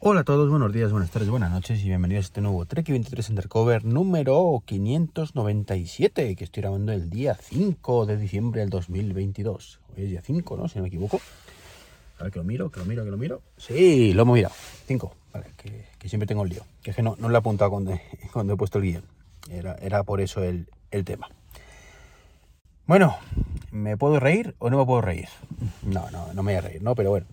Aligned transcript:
Hola 0.00 0.20
a 0.20 0.24
todos, 0.24 0.48
buenos 0.48 0.72
días, 0.72 0.92
buenas 0.92 1.10
tardes, 1.10 1.28
buenas 1.28 1.50
noches 1.50 1.82
y 1.82 1.88
bienvenidos 1.88 2.26
a 2.26 2.28
este 2.28 2.40
nuevo 2.40 2.64
Trek 2.66 2.88
23 2.88 3.30
Undercover 3.30 3.84
número 3.84 4.62
597 4.64 6.36
que 6.36 6.44
estoy 6.44 6.60
grabando 6.60 6.92
el 6.92 7.10
día 7.10 7.34
5 7.34 8.06
de 8.06 8.16
diciembre 8.16 8.60
del 8.60 8.70
2022. 8.70 9.80
Hoy 9.96 10.04
es 10.04 10.10
día 10.10 10.22
5, 10.22 10.56
¿no? 10.56 10.68
Si 10.68 10.78
no 10.78 10.82
me 10.82 10.88
equivoco. 10.88 11.20
A 12.20 12.22
ver 12.22 12.32
que 12.32 12.38
lo 12.38 12.44
miro, 12.44 12.70
que 12.70 12.78
lo 12.78 12.86
miro, 12.86 13.04
que 13.04 13.10
lo 13.10 13.16
miro. 13.16 13.42
Sí, 13.56 14.12
lo 14.12 14.22
hemos 14.22 14.36
mirado. 14.36 14.54
5. 14.86 15.14
Vale, 15.32 15.46
que, 15.56 16.08
siempre 16.08 16.28
tengo 16.28 16.44
el 16.44 16.50
lío. 16.50 16.62
Que 16.80 16.90
es 16.90 16.96
que 16.96 17.02
no, 17.02 17.16
no 17.18 17.28
lo 17.28 17.34
he 17.34 17.38
apuntado 17.38 17.72
cuando, 17.72 17.98
cuando 18.32 18.52
he 18.52 18.56
puesto 18.56 18.78
el 18.78 18.84
guion. 18.84 19.04
Era, 19.50 19.74
era 19.82 20.04
por 20.04 20.20
eso 20.20 20.44
el, 20.44 20.68
el 20.92 21.04
tema. 21.04 21.28
Bueno, 22.86 23.16
¿me 23.72 23.96
puedo 23.96 24.20
reír 24.20 24.54
o 24.60 24.70
no 24.70 24.78
me 24.78 24.86
puedo 24.86 25.00
reír? 25.00 25.28
No, 25.82 26.08
no, 26.12 26.32
no 26.34 26.42
me 26.44 26.52
voy 26.52 26.58
a 26.58 26.60
reír, 26.60 26.82
¿no? 26.82 26.94
Pero 26.94 27.10
bueno, 27.10 27.26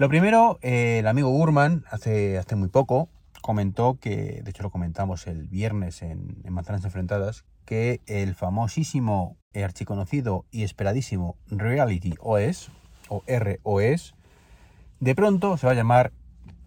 lo 0.00 0.08
primero, 0.08 0.58
eh, 0.62 1.00
el 1.00 1.06
amigo 1.06 1.28
Gurman 1.28 1.84
hace, 1.90 2.38
hace 2.38 2.56
muy 2.56 2.68
poco 2.70 3.10
comentó 3.42 3.98
que, 4.00 4.40
de 4.42 4.48
hecho 4.50 4.62
lo 4.62 4.70
comentamos 4.70 5.26
el 5.26 5.46
viernes 5.46 6.00
en, 6.00 6.42
Manzanas 6.48 6.82
Enfrentadas, 6.86 7.44
que 7.66 8.00
el 8.06 8.34
famosísimo, 8.34 9.36
archiconocido 9.54 10.46
y 10.50 10.62
esperadísimo 10.62 11.36
Reality 11.48 12.14
OS, 12.18 12.70
o 13.10 13.22
ROS, 13.26 14.14
de 15.00 15.14
pronto 15.14 15.58
se 15.58 15.66
va 15.66 15.72
a 15.72 15.76
llamar 15.76 16.14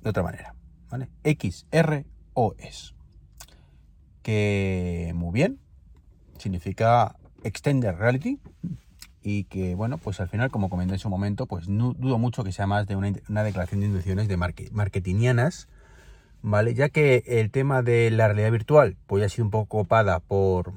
de 0.02 0.12
otra 0.12 0.22
manera, 0.22 0.54
¿vale? 0.92 1.10
XROS. 1.24 2.94
Que 4.22 5.12
muy 5.16 5.32
bien, 5.32 5.60
significa 6.38 7.16
Extended 7.44 7.96
Reality, 7.96 8.40
y 9.24 9.46
que, 9.46 9.76
bueno, 9.76 9.98
pues 9.98 10.20
al 10.20 10.30
final, 10.30 10.52
como 10.52 10.70
comenté 10.70 10.94
en 10.94 11.00
su 11.00 11.10
momento, 11.10 11.46
pues 11.46 11.70
no, 11.70 11.94
dudo 11.94 12.18
mucho 12.18 12.44
que 12.44 12.52
sea 12.52 12.68
más 12.68 12.88
de 12.88 12.96
una, 12.96 13.44
declaración 13.44 13.80
de 13.80 13.88
intenciones 13.88 14.28
de 14.28 14.38
marketingianas, 14.38 15.70
¿vale? 16.42 16.74
Ya 16.74 16.90
que 16.90 17.24
el 17.26 17.50
tema 17.52 17.82
de 17.82 18.12
la 18.12 18.28
realidad 18.28 18.52
virtual, 18.52 18.98
pues 19.08 19.22
ya 19.22 19.28
ha 19.28 19.30
sido 19.30 19.46
un 19.46 19.52
poco 19.52 19.80
copada 19.80 20.20
por, 20.20 20.74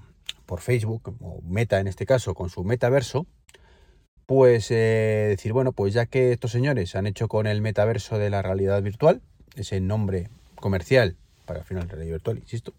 por 0.47 0.61
Facebook, 0.61 1.17
o 1.21 1.43
Meta 1.43 1.81
en 1.81 1.89
este 1.89 2.07
caso, 2.07 2.35
con 2.35 2.49
su 2.49 2.65
metaverso, 2.65 3.27
pues 4.27 4.71
eh, 4.71 5.27
decir, 5.29 5.53
bueno, 5.53 5.73
pues 5.73 5.95
ya 5.95 6.07
que 6.07 6.33
estos 6.33 6.53
señores 6.53 6.97
han 6.97 7.07
hecho 7.07 7.29
con 7.29 7.47
el 7.47 7.61
metaverso 7.61 8.19
de 8.19 8.31
la 8.31 8.43
realidad 8.43 8.83
virtual, 8.83 9.23
ese 9.57 9.81
nombre 9.81 10.31
comercial 10.57 11.17
para 11.47 11.61
al 11.61 11.65
final 11.65 11.89
realidad 11.89 12.13
virtual, 12.13 12.39
insisto, 12.39 12.75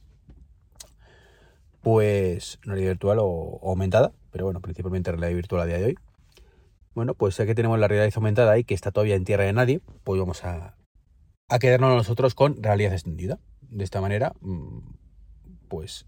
pues 1.81 2.59
realidad 2.63 2.91
virtual 2.91 3.19
o, 3.21 3.59
aumentada, 3.63 4.11
pero 4.31 4.45
bueno, 4.45 4.61
principalmente 4.61 5.11
realidad 5.11 5.35
virtual 5.35 5.61
a 5.61 5.65
día 5.65 5.77
de 5.77 5.85
hoy. 5.85 5.97
Bueno, 6.93 7.13
pues 7.13 7.37
ya 7.37 7.45
que 7.45 7.55
tenemos 7.55 7.77
la 7.79 7.87
realidad 7.87 8.11
aumentada 8.15 8.51
ahí, 8.51 8.63
que 8.63 8.73
está 8.73 8.91
todavía 8.91 9.15
en 9.15 9.23
tierra 9.23 9.43
de 9.43 9.53
nadie, 9.53 9.81
pues 10.03 10.19
vamos 10.19 10.43
a, 10.43 10.75
quedarnos 11.59 11.95
nosotros 11.95 12.33
con 12.35 12.61
realidad 12.61 12.93
extendida. 12.93 13.39
De 13.61 13.83
esta 13.83 14.01
manera, 14.01 14.33
mm, 14.41 14.79
pues, 15.67 16.07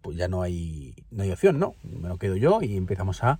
pues 0.00 0.16
ya 0.16 0.28
no 0.28 0.42
hay, 0.42 0.94
no 1.10 1.22
hay 1.22 1.30
opción, 1.30 1.58
¿no? 1.58 1.74
Me 1.82 2.08
lo 2.08 2.16
quedo 2.16 2.36
yo 2.36 2.62
y 2.62 2.76
empezamos 2.76 3.22
a 3.22 3.38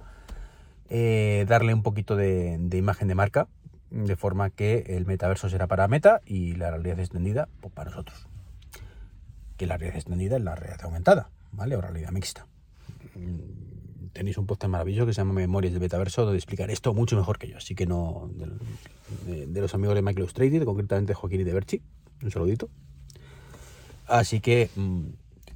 eh, 0.91 1.47
darle 1.49 1.73
un 1.73 1.83
poquito 1.83 2.17
de, 2.17 2.59
de, 2.59 2.77
imagen 2.77 3.09
de 3.09 3.15
marca, 3.15 3.49
de 3.91 4.17
forma 4.17 4.51
que 4.51 4.85
el 4.89 5.07
metaverso 5.07 5.49
será 5.49 5.67
para 5.67 5.89
Meta 5.89 6.21
y 6.27 6.55
la 6.55 6.71
realidad 6.71 7.01
extendida 7.01 7.49
pues, 7.61 7.73
para 7.73 7.91
nosotros. 7.91 8.29
Que 9.57 9.67
la 9.67 9.77
realidad 9.77 9.97
extendida 9.97 10.37
es 10.37 10.43
la 10.43 10.55
realidad 10.55 10.85
aumentada. 10.85 11.31
¿Vale? 11.53 11.77
O 11.77 11.81
realidad 11.81 12.11
mixta. 12.11 12.47
Tenéis 14.13 14.37
un 14.37 14.47
podcast 14.47 14.71
maravilloso 14.71 15.07
que 15.07 15.15
se 15.15 15.21
llama 15.21 15.33
Memorias 15.33 15.73
del 15.73 15.81
Metaverso, 15.81 16.25
donde 16.25 16.37
explicar 16.37 16.71
esto 16.71 16.93
mucho 16.93 17.17
mejor 17.17 17.39
que 17.39 17.49
yo. 17.49 17.57
Así 17.57 17.75
que 17.75 17.87
no. 17.87 18.31
De, 19.27 19.61
los 19.61 19.75
amigos 19.75 19.95
de 19.95 20.03
Michael 20.03 20.25
Illustrated, 20.25 20.65
concretamente 20.65 21.15
Joaquín 21.15 21.41
y 21.41 21.45
de 21.45 21.53
Berchi. 21.53 21.83
Un 22.23 22.31
saludito. 22.31 22.69
Así 24.07 24.41
que 24.41 24.69
mm, 24.75 25.07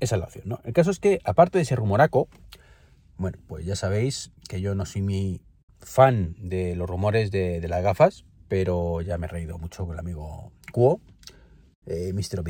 esa 0.01 0.17
es 0.17 0.21
la 0.21 0.27
opción, 0.27 0.45
¿no? 0.49 0.61
El 0.65 0.73
caso 0.73 0.91
es 0.91 0.99
que, 0.99 1.21
aparte 1.25 1.59
de 1.59 1.63
ese 1.63 1.77
rumoraco, 1.77 2.29
bueno, 3.19 3.39
pues 3.47 3.65
ya 3.65 3.77
sabéis 3.77 4.31
que 4.49 4.61
yo 4.61 4.75
no 4.75 4.87
soy 4.87 5.03
mi 5.03 5.41
fan 5.81 6.35
de 6.39 6.77
los 6.77 6.89
rumores 6.89 7.31
de, 7.31 7.65
las 7.69 7.83
gafas, 7.83 8.25
pero 8.49 9.01
ya 9.01 9.19
me 9.19 9.27
he 9.27 9.31
reído 9.31 9.59
mucho 9.59 9.85
con 9.85 9.95
el 9.95 10.01
amigo 10.01 10.53
Cuo 10.73 11.01
eh, 11.87 12.13
Mister 12.13 12.43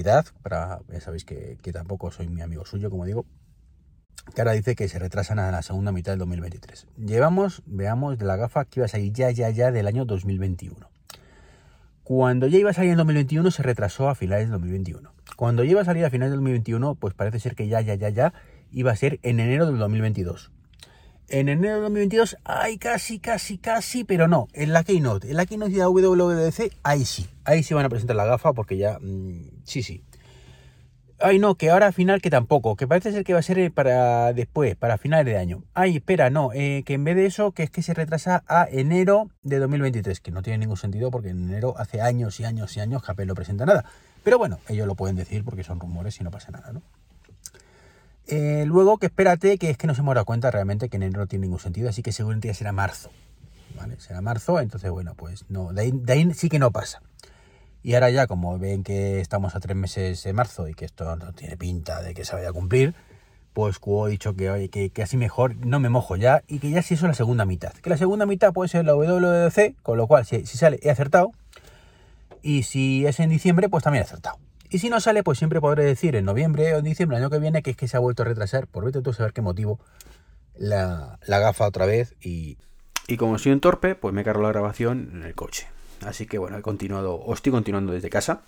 para, 0.42 0.80
ya 0.88 1.00
sabéis 1.00 1.24
que, 1.24 1.58
tampoco 1.72 2.10
soy 2.10 2.28
mi 2.28 2.40
amigo 2.40 2.64
suyo, 2.64 2.90
como 2.90 3.04
digo, 3.04 3.26
que 4.34 4.40
ahora 4.40 4.52
dice 4.52 4.74
que 4.74 4.88
se 4.88 4.98
retrasan 4.98 5.38
a 5.38 5.50
la 5.50 5.62
segunda 5.62 5.92
mitad 5.92 6.12
del 6.12 6.18
2023. 6.20 6.86
Llevamos, 6.96 7.62
veamos, 7.66 8.18
de 8.18 8.24
la 8.24 8.36
gafa 8.36 8.64
que 8.64 8.80
iba 8.80 8.86
a 8.86 8.88
salir 8.88 9.12
ya, 9.12 9.30
ya, 9.30 9.50
ya 9.50 9.70
del 9.70 9.86
año 9.86 10.04
2021. 10.04 10.90
Cuando 12.02 12.46
ya 12.46 12.58
iba 12.58 12.70
a 12.70 12.72
salir 12.72 12.92
en 12.92 12.98
2021 12.98 13.50
se 13.50 13.62
retrasó 13.62 14.08
a 14.08 14.14
finales 14.14 14.44
del 14.44 14.52
2021. 14.52 15.12
Cuando 15.36 15.64
ya 15.64 15.72
iba 15.72 15.80
a 15.80 15.84
salir 15.84 16.04
a 16.04 16.10
finales 16.10 16.30
del 16.30 16.38
2021, 16.38 16.94
pues 16.94 17.14
parece 17.14 17.40
ser 17.40 17.54
que 17.54 17.68
ya, 17.68 17.80
ya, 17.80 17.94
ya, 17.94 18.10
ya 18.10 18.32
iba 18.70 18.92
a 18.92 18.96
ser 18.96 19.18
en 19.22 19.40
enero 19.40 19.66
del 19.66 19.78
2022. 19.78 20.52
En 21.28 21.48
enero 21.48 21.74
de 21.74 21.80
2022, 21.80 22.36
ay, 22.44 22.78
casi, 22.78 23.18
casi, 23.18 23.58
casi, 23.58 24.04
pero 24.04 24.28
no. 24.28 24.46
En 24.52 24.72
la 24.72 24.84
Keynote, 24.84 25.28
en 25.28 25.36
la 25.36 25.46
Keynote 25.46 25.72
de 25.72 25.84
WWDC, 25.84 26.72
ahí 26.84 27.04
sí. 27.04 27.26
Ahí 27.44 27.64
sí 27.64 27.74
van 27.74 27.84
a 27.84 27.88
presentar 27.88 28.14
la 28.14 28.24
gafa 28.24 28.52
porque 28.52 28.76
ya, 28.76 28.98
mm, 29.00 29.62
sí, 29.64 29.82
sí. 29.82 30.04
Ay, 31.18 31.38
no, 31.38 31.54
que 31.54 31.70
ahora 31.70 31.86
al 31.86 31.92
final 31.94 32.20
que 32.20 32.28
tampoco, 32.28 32.76
que 32.76 32.86
parece 32.86 33.10
ser 33.10 33.24
que 33.24 33.32
va 33.32 33.38
a 33.38 33.42
ser 33.42 33.58
eh, 33.58 33.70
para 33.70 34.34
después, 34.34 34.76
para 34.76 34.98
finales 34.98 35.24
de 35.24 35.38
año. 35.38 35.64
Ay, 35.72 35.96
espera, 35.96 36.28
no, 36.28 36.50
eh, 36.52 36.82
que 36.84 36.94
en 36.94 37.04
vez 37.04 37.16
de 37.16 37.24
eso, 37.24 37.52
que 37.52 37.62
es 37.62 37.70
que 37.70 37.82
se 37.82 37.94
retrasa 37.94 38.44
a 38.46 38.68
enero 38.70 39.30
de 39.42 39.58
2023, 39.58 40.20
que 40.20 40.30
no 40.30 40.42
tiene 40.42 40.58
ningún 40.58 40.76
sentido 40.76 41.10
porque 41.10 41.30
en 41.30 41.48
enero 41.48 41.74
hace 41.78 42.02
años 42.02 42.38
y 42.40 42.44
años 42.44 42.76
y 42.76 42.80
años 42.80 43.02
que 43.02 43.12
Apple 43.12 43.26
no 43.26 43.34
presenta 43.34 43.64
nada. 43.64 43.86
Pero 44.24 44.38
bueno, 44.38 44.58
ellos 44.68 44.86
lo 44.86 44.94
pueden 44.94 45.16
decir 45.16 45.42
porque 45.42 45.62
son 45.62 45.80
rumores 45.80 46.20
y 46.20 46.24
no 46.24 46.30
pasa 46.30 46.50
nada, 46.50 46.72
¿no? 46.72 46.82
Eh, 48.26 48.64
luego 48.66 48.98
que 48.98 49.06
espérate, 49.06 49.56
que 49.56 49.70
es 49.70 49.78
que 49.78 49.86
no 49.86 49.94
se 49.94 50.00
hemos 50.00 50.14
dado 50.14 50.24
cuenta 50.24 50.50
realmente 50.50 50.88
que 50.88 50.96
enero 50.96 51.20
no 51.20 51.26
tiene 51.28 51.46
ningún 51.46 51.60
sentido, 51.60 51.88
así 51.88 52.02
que 52.02 52.12
seguramente 52.12 52.48
ya 52.48 52.54
será 52.54 52.72
marzo. 52.72 53.10
¿Vale? 53.76 54.00
Será 54.00 54.20
marzo, 54.20 54.58
entonces 54.60 54.90
bueno, 54.90 55.14
pues 55.14 55.44
no, 55.48 55.72
de 55.72 56.12
ahí, 56.12 56.34
sí 56.34 56.48
que 56.48 56.58
no 56.58 56.72
pasa. 56.72 57.00
Y 57.86 57.94
ahora 57.94 58.10
ya, 58.10 58.26
como 58.26 58.58
ven 58.58 58.82
que 58.82 59.20
estamos 59.20 59.54
a 59.54 59.60
tres 59.60 59.76
meses 59.76 60.20
de 60.24 60.32
marzo 60.32 60.66
y 60.66 60.74
que 60.74 60.84
esto 60.84 61.14
no 61.14 61.32
tiene 61.34 61.56
pinta 61.56 62.02
de 62.02 62.14
que 62.14 62.24
se 62.24 62.34
vaya 62.34 62.48
a 62.48 62.52
cumplir, 62.52 62.96
pues 63.52 63.78
Cuo 63.78 64.06
ha 64.06 64.08
dicho 64.08 64.34
que, 64.34 64.68
que, 64.72 64.90
que, 64.90 65.02
así 65.04 65.16
mejor 65.16 65.54
no 65.64 65.78
me 65.78 65.88
mojo 65.88 66.16
ya 66.16 66.42
y 66.48 66.58
que 66.58 66.68
ya 66.68 66.82
sí 66.82 66.94
eso 66.94 67.06
la 67.06 67.14
segunda 67.14 67.44
mitad. 67.44 67.72
Que 67.74 67.88
la 67.88 67.96
segunda 67.96 68.26
mitad 68.26 68.52
puede 68.52 68.68
ser 68.68 68.84
la 68.86 68.96
WWDC, 68.96 69.80
con 69.84 69.98
lo 69.98 70.08
cual 70.08 70.26
si, 70.26 70.46
si 70.46 70.58
sale 70.58 70.80
he 70.82 70.90
acertado. 70.90 71.30
Y 72.42 72.64
si 72.64 73.06
es 73.06 73.20
en 73.20 73.30
diciembre, 73.30 73.68
pues 73.68 73.84
también 73.84 74.02
he 74.02 74.06
acertado. 74.06 74.36
Y 74.68 74.80
si 74.80 74.90
no 74.90 74.98
sale, 74.98 75.22
pues 75.22 75.38
siempre 75.38 75.60
podré 75.60 75.84
decir 75.84 76.16
en 76.16 76.24
noviembre 76.24 76.74
o 76.74 76.78
en 76.78 76.84
diciembre, 76.84 77.18
el 77.18 77.22
año 77.22 77.30
que 77.30 77.38
viene, 77.38 77.62
que 77.62 77.70
es 77.70 77.76
que 77.76 77.86
se 77.86 77.96
ha 77.96 78.00
vuelto 78.00 78.24
a 78.24 78.26
retrasar, 78.26 78.66
por 78.66 78.84
vete 78.84 79.00
tú 79.00 79.10
a 79.10 79.14
saber 79.14 79.32
qué 79.32 79.42
motivo, 79.42 79.78
la, 80.56 81.20
gafa 81.24 81.68
otra 81.68 81.86
vez. 81.86 82.16
Y, 82.20 82.58
y 83.06 83.16
como 83.16 83.38
soy 83.38 83.52
un 83.52 83.60
torpe, 83.60 83.94
pues 83.94 84.12
me 84.12 84.24
cargo 84.24 84.42
la 84.42 84.48
grabación 84.48 85.10
en 85.12 85.22
el 85.22 85.36
coche. 85.36 85.68
Así 86.02 86.26
que 86.26 86.38
bueno, 86.38 86.58
he 86.58 86.62
continuado, 86.62 87.14
o 87.14 87.34
estoy 87.34 87.52
continuando 87.52 87.92
desde 87.92 88.10
casa. 88.10 88.42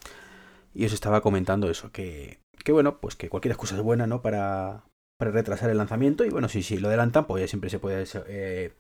Y 0.75 0.85
os 0.85 0.93
estaba 0.93 1.21
comentando 1.23 1.71
eso, 1.71 1.91
que, 1.93 2.41
que 2.65 2.73
bueno, 2.73 2.99
pues 3.01 3.17
que 3.17 3.29
cualquier 3.29 3.53
excusa 3.53 3.77
es 3.77 3.83
buena, 3.83 4.07
¿no? 4.07 4.23
Para, 4.23 4.85
para 5.19 5.31
retrasar 5.31 5.71
el 5.71 5.79
lanzamiento. 5.79 6.25
Y 6.25 6.31
bueno, 6.31 6.49
si, 6.49 6.79
lo 6.79 6.89
adelantan, 6.89 7.27
pues 7.27 7.43
ya 7.43 7.49
siempre 7.49 7.71
se 7.71 7.79
puede 7.79 8.05
eh, 8.29 8.73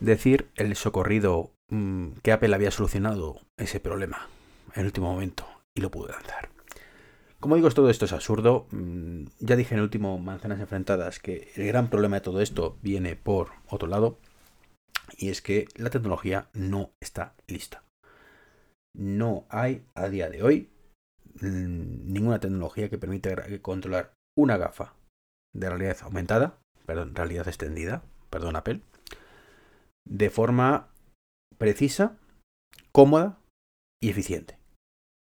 decir 0.00 0.48
el 0.56 0.76
socorrido 0.76 1.52
mm, 1.68 2.12
que 2.22 2.32
Apple 2.32 2.54
había 2.54 2.70
solucionado 2.70 3.40
ese 3.56 3.80
problema 3.80 4.28
en 4.74 4.80
el 4.80 4.86
último 4.86 5.12
momento 5.12 5.46
y 5.74 5.80
lo 5.80 5.90
pude 5.90 6.12
lanzar. 6.12 6.50
Como 7.40 7.56
digo, 7.56 7.68
todo 7.70 7.90
esto 7.90 8.04
es 8.04 8.12
absurdo. 8.12 8.66
Mm, 8.70 9.24
ya 9.40 9.56
dije 9.56 9.74
en 9.74 9.78
el 9.78 9.84
último 9.84 10.18
Manzanas 10.18 10.60
Enfrentadas 10.60 11.18
que 11.18 11.50
el 11.56 11.66
gran 11.66 11.90
problema 11.90 12.16
de 12.16 12.20
todo 12.20 12.40
esto 12.40 12.78
viene 12.82 13.16
por 13.16 13.48
otro 13.68 13.88
lado. 13.88 14.18
Y 15.22 15.28
es 15.28 15.40
que 15.40 15.68
la 15.76 15.88
tecnología 15.88 16.50
no 16.52 16.90
está 17.00 17.36
lista. 17.46 17.84
No 18.92 19.46
hay 19.50 19.86
a 19.94 20.08
día 20.08 20.28
de 20.28 20.42
hoy 20.42 20.68
mm, 21.40 22.12
ninguna 22.12 22.40
tecnología 22.40 22.90
que 22.90 22.98
permita 22.98 23.30
controlar 23.62 24.14
una 24.36 24.56
gafa 24.56 24.96
de 25.54 25.68
realidad 25.68 25.98
aumentada, 26.02 26.58
perdón, 26.86 27.14
realidad 27.14 27.46
extendida, 27.46 28.02
perdón 28.30 28.56
Apple, 28.56 28.80
de 30.08 30.28
forma 30.28 30.88
precisa, 31.56 32.18
cómoda 32.90 33.38
y 34.02 34.10
eficiente. 34.10 34.58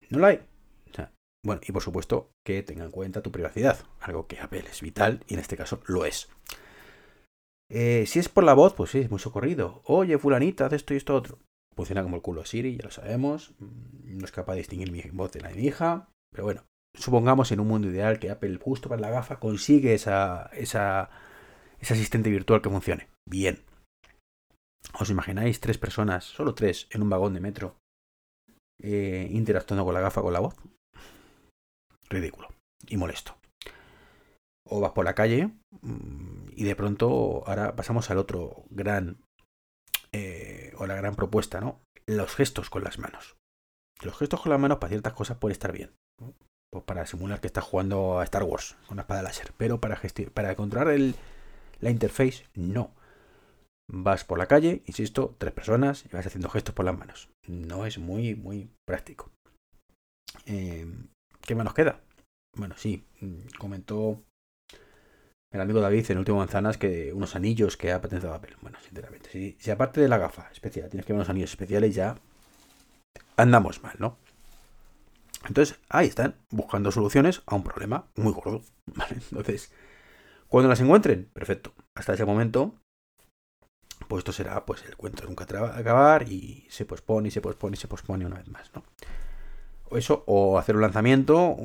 No 0.10 0.18
la 0.18 0.30
hay. 0.30 0.48
bueno, 1.46 1.62
y 1.64 1.72
por 1.72 1.84
supuesto 1.84 2.32
que 2.44 2.64
tenga 2.64 2.86
en 2.86 2.92
cuenta 2.92 3.22
tu 3.22 3.32
privacidad, 3.32 3.86
algo 4.00 4.26
que 4.26 4.40
Apple 4.40 4.66
es 4.68 4.82
vital 4.82 5.24
y 5.28 5.36
en 5.36 5.42
este 5.42 5.58
caso 5.58 5.84
lo 5.86 6.06
es. 6.06 6.28
Eh, 7.74 8.06
si 8.06 8.20
es 8.20 8.28
por 8.28 8.44
la 8.44 8.54
voz, 8.54 8.74
pues 8.74 8.92
sí, 8.92 9.00
es 9.00 9.10
muy 9.10 9.20
socorrido. 9.20 9.82
Oye, 9.86 10.18
fulanita, 10.18 10.68
de 10.68 10.76
esto 10.76 10.94
y 10.94 10.98
esto 10.98 11.16
otro. 11.16 11.40
Funciona 11.74 12.04
como 12.04 12.18
el 12.18 12.22
culo 12.22 12.44
Siri, 12.44 12.76
ya 12.76 12.84
lo 12.84 12.92
sabemos. 12.92 13.54
Mm, 13.60 14.18
no 14.18 14.26
es 14.26 14.32
capaz 14.32 14.54
de 14.54 14.60
distinguir 14.60 14.92
mi 14.92 15.02
voz 15.14 15.32
de 15.32 15.40
la 15.42 15.50
de 15.50 15.56
mi 15.56 15.64
hija. 15.64 16.10
Pero 16.32 16.44
bueno, 16.44 16.64
supongamos 16.94 17.52
en 17.52 17.62
un 17.62 17.68
mundo 17.68 17.88
ideal 17.88 18.20
que 18.20 18.30
Apple, 18.30 18.60
justo 18.62 18.90
para 18.90 19.02
la 19.02 19.10
gafa, 19.10 19.40
consigue 19.40 19.94
esa, 19.94 20.50
esa, 20.54 21.10
ese 21.80 21.94
asistente 21.94 22.30
virtual 22.30 22.62
que 22.62 22.70
funcione. 22.70 23.08
Bien. 23.26 23.64
¿Os 25.00 25.10
imagináis 25.10 25.62
tres 25.62 25.78
personas, 25.78 26.26
solo 26.26 26.54
tres, 26.54 26.88
en 26.92 27.02
un 27.02 27.10
vagón 27.10 27.34
de 27.34 27.40
metro 27.40 27.78
eh, 28.84 29.28
interactuando 29.32 29.86
con 29.86 29.94
la 29.94 30.02
gafa, 30.02 30.22
con 30.22 30.34
la 30.34 30.40
voz. 30.40 30.56
Ridículo 32.10 32.50
y 32.88 32.98
molesto. 32.98 33.38
O 34.68 34.80
vas 34.80 34.92
por 34.92 35.06
la 35.06 35.16
calle 35.16 35.52
mm, 35.82 36.41
y 36.56 36.64
de 36.64 36.76
pronto 36.76 37.44
ahora 37.48 37.76
pasamos 37.76 38.10
al 38.12 38.18
otro 38.18 38.64
gran 38.70 39.18
eh, 40.12 40.74
o 40.78 40.86
la 40.86 40.96
gran 40.96 41.16
propuesta, 41.16 41.62
¿no? 41.62 41.82
Los 42.06 42.36
gestos 42.36 42.70
con 42.70 42.84
las 42.84 43.00
manos. 43.00 43.38
Los 44.02 44.18
gestos 44.18 44.42
con 44.42 44.52
las 44.52 44.60
manos 44.60 44.80
para 44.80 44.90
ciertas 44.90 45.14
cosas 45.14 45.38
puede 45.38 45.54
estar 45.54 45.72
bien. 45.72 45.92
Pues 46.72 46.84
para 46.86 47.06
simular 47.06 47.40
que 47.40 47.48
estás 47.48 47.64
jugando 47.64 48.20
a 48.20 48.24
Star 48.24 48.44
Wars 48.44 48.76
con 48.88 48.96
una 48.96 49.04
espada 49.04 49.22
láser. 49.22 49.54
Pero 49.58 49.80
para, 49.80 50.00
para 50.34 50.56
controlar 50.56 50.94
el, 50.94 51.16
la 51.80 51.90
interface, 51.90 52.46
no. 52.56 52.94
Vas 53.90 54.24
por 54.24 54.38
la 54.38 54.48
calle, 54.48 54.84
insisto, 54.86 55.36
tres 55.38 55.54
personas 55.54 56.06
y 56.06 56.10
vas 56.10 56.26
haciendo 56.26 56.50
gestos 56.50 56.74
por 56.74 56.86
las 56.86 56.98
manos. 56.98 57.30
No 57.48 57.86
es 57.86 57.98
muy, 57.98 58.36
muy 58.36 58.70
práctico. 58.86 59.32
Eh, 60.46 60.88
¿Qué 61.42 61.56
más 61.56 61.66
nos 61.66 61.74
queda? 61.74 62.02
Bueno, 62.56 62.76
sí, 62.78 63.04
mm, 63.20 63.58
comentó 63.58 64.24
el 65.52 65.60
amigo 65.60 65.82
David 65.82 66.10
en 66.10 66.18
Último 66.18 66.38
Manzanas 66.38 66.78
que 66.78 67.12
unos 67.14 67.36
anillos 67.36 67.76
que 67.76 67.92
ha 67.92 68.02
patentado 68.02 68.34
Apple. 68.34 68.56
Bueno, 68.62 68.78
sinceramente, 68.84 69.56
si, 69.58 69.72
aparte 69.72 70.00
de 70.00 70.08
la 70.08 70.18
gafa 70.18 70.50
especial 70.52 70.90
tienes 70.90 71.06
que 71.06 71.14
ver 71.14 71.18
unos 71.18 71.30
anillos 71.30 71.52
especiales, 71.52 71.94
ya 71.94 72.16
andamos 73.36 73.84
mal, 73.84 73.96
¿no? 74.00 74.18
Entonces, 75.48 75.78
ahí 75.90 76.08
están, 76.08 76.36
buscando 76.52 76.92
soluciones 76.92 77.42
a 77.48 77.56
un 77.56 77.64
problema 77.64 78.06
muy 78.16 78.32
gordo. 78.32 78.62
Entonces, 79.10 79.72
cuando 80.48 80.70
las 80.70 80.80
encuentren, 80.80 81.30
perfecto. 81.34 81.74
Hasta 81.96 82.14
ese 82.14 82.26
momento, 82.26 82.76
pues 84.08 84.20
esto 84.20 84.32
será 84.32 84.66
pues 84.66 84.86
el 84.86 84.96
cuento 84.96 85.26
nunca 85.26 85.44
acabar 85.44 86.32
y 86.32 86.66
se 86.70 86.86
pospone 86.86 87.28
y 87.28 87.32
se 87.32 87.42
pospone 87.42 87.76
y 87.76 87.80
se 87.80 87.88
pospone 87.88 88.26
una 88.26 88.38
vez 88.38 88.48
más, 88.48 88.72
¿no? 88.74 88.84
O 89.90 89.98
eso, 89.98 90.24
o 90.28 90.58
hacer 90.58 90.76
un 90.76 90.84
lanzamiento, 90.84 91.58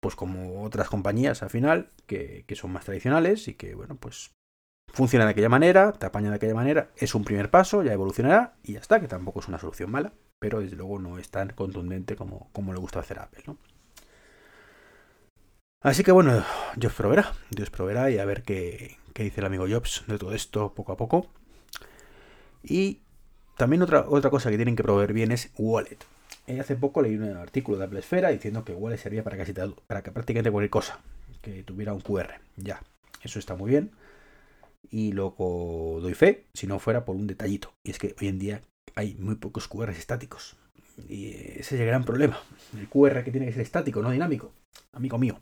pues 0.00 0.14
como 0.14 0.62
otras 0.62 0.88
compañías 0.88 1.42
al 1.42 1.50
final, 1.50 1.90
que, 2.06 2.44
son 2.54 2.72
más 2.72 2.84
tradicionales 2.84 3.48
y 3.48 3.54
que, 3.54 3.74
bueno, 3.74 3.96
pues 3.96 4.32
funciona 4.92 5.24
de 5.24 5.32
aquella 5.32 5.48
manera, 5.48 5.92
te 5.92 6.06
apaña 6.06 6.30
de 6.30 6.36
aquella 6.36 6.54
manera, 6.54 6.90
es 6.96 7.14
un 7.14 7.24
primer 7.24 7.50
paso, 7.50 7.82
ya 7.82 7.92
evolucionará 7.92 8.56
y 8.62 8.74
ya 8.74 8.80
está, 8.80 9.00
que 9.00 9.08
tampoco 9.08 9.40
es 9.40 9.48
una 9.48 9.58
solución 9.58 9.90
mala, 9.90 10.12
pero 10.38 10.60
desde 10.60 10.76
luego 10.76 10.98
no 10.98 11.18
es 11.18 11.30
tan 11.30 11.50
contundente 11.50 12.16
como, 12.16 12.48
como 12.52 12.72
le 12.72 12.78
gusta 12.78 13.00
hacer 13.00 13.18
a 13.18 13.24
Apple, 13.24 13.44
¿no? 13.46 13.58
Así 15.80 16.02
que 16.02 16.10
bueno, 16.10 16.44
Dios 16.74 16.92
proveerá, 16.92 17.32
Dios 17.50 17.70
proveerá 17.70 18.10
y 18.10 18.18
a 18.18 18.24
ver 18.24 18.42
qué, 18.42 18.96
qué 19.14 19.22
dice 19.22 19.40
el 19.40 19.46
amigo 19.46 19.66
Jobs 19.68 20.04
de 20.08 20.18
todo 20.18 20.34
esto 20.34 20.74
poco 20.74 20.92
a 20.92 20.96
poco. 20.96 21.28
Y 22.64 23.02
también 23.56 23.82
otra, 23.82 24.06
otra 24.08 24.30
cosa 24.30 24.50
que 24.50 24.56
tienen 24.56 24.74
que 24.74 24.82
proveer 24.82 25.12
bien 25.12 25.30
es 25.30 25.52
Wallet. 25.56 25.98
Eh, 26.48 26.60
hace 26.60 26.76
poco 26.76 27.02
leí 27.02 27.14
un 27.14 27.36
artículo 27.36 27.76
de 27.76 27.84
Apple 27.84 27.98
Esfera 27.98 28.30
diciendo 28.30 28.64
que 28.64 28.72
Wallet 28.72 28.96
servía 28.96 29.22
para 29.22 29.36
casi 29.36 29.52
para 29.86 30.02
que 30.02 30.10
prácticamente 30.10 30.50
cualquier 30.50 30.70
cosa 30.70 30.98
que 31.42 31.62
tuviera 31.62 31.92
un 31.92 32.00
QR. 32.00 32.40
Ya, 32.56 32.82
eso 33.22 33.38
está 33.38 33.54
muy 33.54 33.70
bien. 33.70 33.90
Y 34.90 35.12
luego 35.12 35.98
doy 36.00 36.14
fe, 36.14 36.46
si 36.54 36.66
no 36.66 36.78
fuera 36.78 37.04
por 37.04 37.16
un 37.16 37.26
detallito. 37.26 37.74
Y 37.84 37.90
es 37.90 37.98
que 37.98 38.14
hoy 38.18 38.28
en 38.28 38.38
día 38.38 38.62
hay 38.94 39.14
muy 39.16 39.34
pocos 39.34 39.68
QRs 39.68 39.98
estáticos. 39.98 40.56
Y 41.06 41.32
ese 41.34 41.74
es 41.74 41.80
el 41.82 41.86
gran 41.86 42.04
problema. 42.04 42.40
El 42.74 42.88
QR 42.88 43.22
que 43.22 43.30
tiene 43.30 43.44
que 43.44 43.52
ser 43.52 43.60
estático, 43.60 44.00
no 44.00 44.10
dinámico. 44.10 44.50
Amigo 44.92 45.18
mío. 45.18 45.38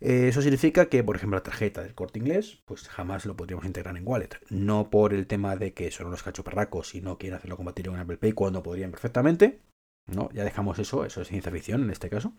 Eh, 0.00 0.28
eso 0.28 0.42
significa 0.42 0.90
que, 0.90 1.02
por 1.02 1.16
ejemplo, 1.16 1.38
la 1.38 1.42
tarjeta 1.42 1.82
del 1.82 1.94
corte 1.94 2.18
inglés, 2.18 2.58
pues 2.66 2.86
jamás 2.88 3.24
lo 3.24 3.36
podríamos 3.36 3.64
integrar 3.64 3.96
en 3.96 4.06
Wallet. 4.06 4.38
No 4.50 4.90
por 4.90 5.14
el 5.14 5.26
tema 5.26 5.56
de 5.56 5.72
que 5.72 5.90
son 5.90 6.10
los 6.10 6.22
cachoperracos 6.22 6.94
y 6.94 7.00
no 7.00 7.16
quieren 7.16 7.38
hacerlo 7.38 7.56
compatible 7.56 7.92
con 7.92 8.00
Apple 8.00 8.18
Pay 8.18 8.32
cuando 8.32 8.62
podrían 8.62 8.90
perfectamente, 8.90 9.60
¿no? 10.08 10.30
Ya 10.32 10.44
dejamos 10.44 10.78
eso, 10.78 11.04
eso 11.04 11.22
es 11.22 11.28
ciencia 11.28 11.52
ficción 11.52 11.82
en 11.82 11.90
este 11.90 12.10
caso. 12.10 12.34